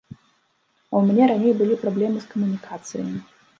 [0.13, 3.09] А ў мяне раней былі праблемы з камунікацыяй.